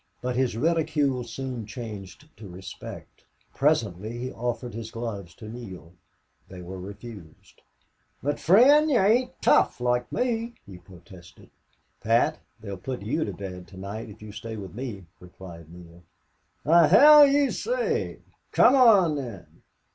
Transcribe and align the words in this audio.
But 0.19 0.35
his 0.35 0.57
ridicule 0.57 1.23
soon 1.23 1.67
changed 1.67 2.27
to 2.37 2.49
respect. 2.49 3.23
Presently 3.53 4.17
he 4.17 4.31
offered 4.31 4.73
his 4.73 4.89
gloves 4.89 5.35
to 5.35 5.47
Neale. 5.47 5.93
They 6.49 6.59
were 6.63 6.79
refused. 6.79 7.61
"But, 8.23 8.39
fri'nd, 8.39 8.89
ye 8.89 8.97
ain't 8.97 9.39
tough 9.43 9.79
loike 9.79 10.11
me," 10.11 10.55
he 10.65 10.79
protested. 10.79 11.51
"Pat, 12.01 12.39
they'll 12.59 12.77
put 12.77 13.03
you 13.03 13.23
to 13.25 13.31
bed 13.33 13.67
to 13.67 13.77
night 13.77 14.09
if 14.09 14.23
you 14.23 14.31
stay 14.31 14.57
with 14.57 14.73
me," 14.73 15.05
replied 15.19 15.69
Neale. 15.71 16.01
"The 16.63 16.87
hell 16.87 17.23
ye 17.27 17.51
say! 17.51 18.21
Come 18.53 18.73
on, 18.73 19.17
thin!" 19.17 19.61